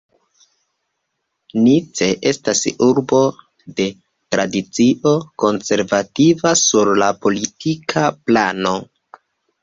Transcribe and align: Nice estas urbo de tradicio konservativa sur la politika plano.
Nice 1.65 2.05
estas 2.29 2.61
urbo 2.85 3.19
de 3.79 3.85
tradicio 4.35 5.11
konservativa 5.43 6.53
sur 6.63 6.91
la 7.03 7.11
politika 7.27 8.03
plano. 8.31 8.73